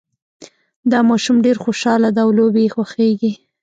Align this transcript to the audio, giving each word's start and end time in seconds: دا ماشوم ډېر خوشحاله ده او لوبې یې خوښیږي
دا 0.91 0.99
ماشوم 1.09 1.37
ډېر 1.45 1.57
خوشحاله 1.63 2.09
ده 2.15 2.21
او 2.25 2.29
لوبې 2.37 2.61
یې 2.65 2.73
خوښیږي 2.75 3.31